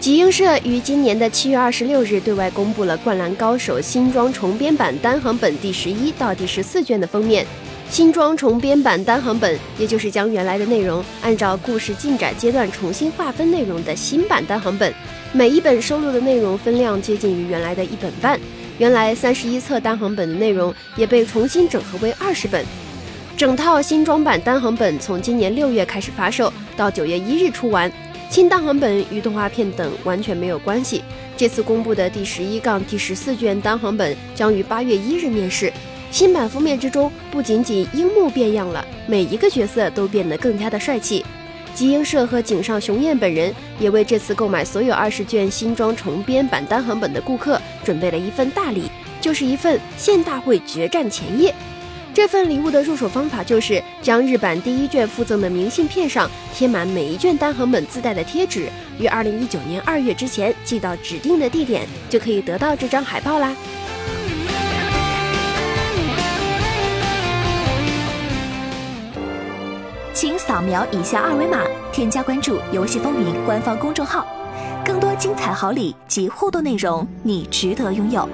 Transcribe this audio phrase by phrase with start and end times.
[0.00, 7.44] 集英社于今年的七月二十六日对外公布了《灌篮高手》新装重编版单行本第十一到第十四卷的封面。
[7.90, 14.90] 新装重编版单行本，也就是将原来的内容按照故事进展阶段重新划分内容的新版单行本。
[15.34, 18.40] 每一本收录的内容分量接近于原来的一本半。
[18.78, 22.64] 原来三十一册单行本的内容也被重新整合为二十本。
[23.36, 27.92] 整套新装版单行本从今年六月开始发售，到九月一日出完。
[28.30, 31.02] 新单行本与动画片等完全没有关系。
[31.36, 35.72] 这次公布的第十一杠第十四卷单行本将于八月一日面世。
[36.12, 41.26] 新版封面之中，不仅仅樱木变样了，每一个角色都变得更加的帅气。
[41.74, 48.84] 集英社和井上雄彦本人也为这次购买所有二十卷新装重编版单行本的顾客准备了一份大礼，
[49.20, 51.52] 就是一份县大会决战前夜。
[52.12, 63.54] 这份礼物的入手方法就是将日版第一卷附赠的明信片上贴满每一卷单行本自带的贴纸，于二零一九年二月之前寄到指定的地点，就可以得到这张海报啦。
[70.12, 74.26] 请扫描以下二维码，添加关注“游戏风云”官方公众号，
[74.84, 78.28] 更多精彩好礼及互动内容，你值得拥有。